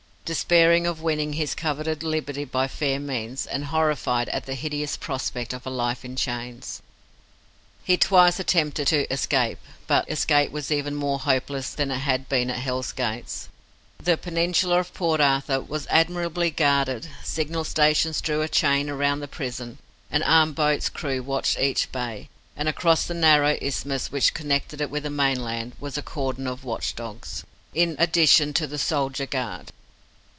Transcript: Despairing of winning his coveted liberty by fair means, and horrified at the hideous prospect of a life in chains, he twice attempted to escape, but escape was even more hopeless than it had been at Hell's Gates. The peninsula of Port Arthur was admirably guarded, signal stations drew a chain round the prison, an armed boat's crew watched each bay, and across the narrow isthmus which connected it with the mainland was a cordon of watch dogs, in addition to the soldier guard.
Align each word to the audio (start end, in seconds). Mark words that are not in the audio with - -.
Despairing 0.23 0.87
of 0.87 1.01
winning 1.01 1.33
his 1.33 1.53
coveted 1.53 2.03
liberty 2.03 2.45
by 2.45 2.65
fair 2.65 3.01
means, 3.01 3.45
and 3.45 3.65
horrified 3.65 4.29
at 4.29 4.45
the 4.45 4.55
hideous 4.55 4.95
prospect 4.95 5.51
of 5.51 5.65
a 5.67 5.69
life 5.69 6.05
in 6.05 6.15
chains, 6.15 6.81
he 7.83 7.97
twice 7.97 8.39
attempted 8.39 8.87
to 8.87 9.11
escape, 9.11 9.59
but 9.87 10.09
escape 10.09 10.49
was 10.53 10.71
even 10.71 10.95
more 10.95 11.19
hopeless 11.19 11.73
than 11.73 11.91
it 11.91 11.97
had 11.97 12.29
been 12.29 12.49
at 12.49 12.59
Hell's 12.59 12.93
Gates. 12.93 13.49
The 14.01 14.15
peninsula 14.15 14.79
of 14.79 14.93
Port 14.93 15.19
Arthur 15.19 15.59
was 15.59 15.85
admirably 15.89 16.49
guarded, 16.49 17.09
signal 17.21 17.65
stations 17.65 18.21
drew 18.21 18.41
a 18.41 18.47
chain 18.47 18.89
round 18.89 19.21
the 19.21 19.27
prison, 19.27 19.79
an 20.09 20.23
armed 20.23 20.55
boat's 20.55 20.87
crew 20.87 21.21
watched 21.21 21.59
each 21.59 21.91
bay, 21.91 22.29
and 22.55 22.69
across 22.69 23.05
the 23.05 23.13
narrow 23.13 23.57
isthmus 23.61 24.13
which 24.13 24.33
connected 24.33 24.79
it 24.79 24.89
with 24.89 25.03
the 25.03 25.09
mainland 25.09 25.73
was 25.81 25.97
a 25.97 26.01
cordon 26.01 26.47
of 26.47 26.63
watch 26.63 26.95
dogs, 26.95 27.43
in 27.75 27.97
addition 27.99 28.53
to 28.53 28.65
the 28.65 28.79
soldier 28.79 29.25
guard. 29.25 29.73